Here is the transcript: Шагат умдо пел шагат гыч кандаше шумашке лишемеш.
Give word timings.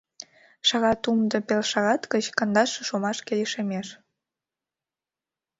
Шагат 0.67 1.01
умдо 1.09 1.37
пел 1.47 1.61
шагат 1.71 2.01
гыч 2.13 2.25
кандаше 2.37 2.81
шумашке 2.87 3.31
лишемеш. 3.39 3.87